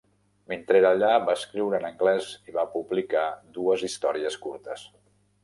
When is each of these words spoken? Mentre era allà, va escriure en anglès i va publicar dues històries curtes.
Mentre 0.51 0.77
era 0.77 0.93
allà, 0.95 1.11
va 1.27 1.35
escriure 1.39 1.77
en 1.81 1.85
anglès 1.89 2.31
i 2.53 2.57
va 2.57 2.65
publicar 2.79 3.27
dues 3.61 3.87
històries 3.91 4.41
curtes. 4.49 4.89